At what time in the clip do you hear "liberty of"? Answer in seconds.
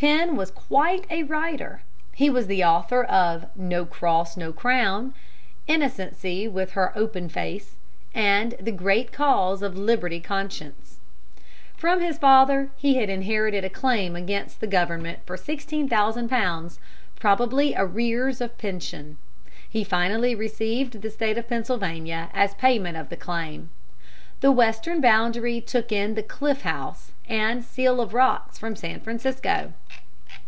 9.76-10.22